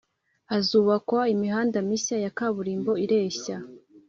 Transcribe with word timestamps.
Hazubakwa 0.51 1.21
imihanda 1.33 1.77
mishya 1.87 2.17
ya 2.23 2.31
kaburimbo 2.37 2.91
ireshya 3.03 3.55